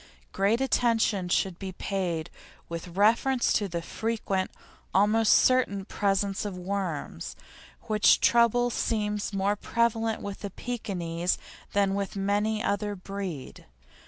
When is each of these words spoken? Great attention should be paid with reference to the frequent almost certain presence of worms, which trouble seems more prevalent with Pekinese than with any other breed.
Great 0.31 0.59
attention 0.59 1.29
should 1.29 1.59
be 1.59 1.73
paid 1.73 2.31
with 2.67 2.97
reference 2.97 3.53
to 3.53 3.67
the 3.67 3.83
frequent 3.83 4.49
almost 4.95 5.31
certain 5.31 5.85
presence 5.85 6.43
of 6.43 6.57
worms, 6.57 7.35
which 7.83 8.19
trouble 8.19 8.71
seems 8.71 9.31
more 9.31 9.55
prevalent 9.55 10.19
with 10.19 10.41
Pekinese 10.55 11.37
than 11.73 11.93
with 11.93 12.17
any 12.17 12.63
other 12.63 12.95
breed. 12.95 13.67